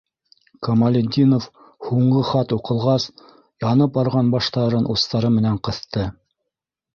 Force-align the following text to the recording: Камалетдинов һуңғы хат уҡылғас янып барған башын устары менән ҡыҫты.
Камалетдинов 0.67 1.47
һуңғы 1.89 2.23
хат 2.29 2.55
уҡылғас 2.57 3.05
янып 3.67 3.93
барған 3.99 4.33
башын 4.37 4.89
устары 4.95 5.33
менән 5.37 5.63
ҡыҫты. 5.69 6.09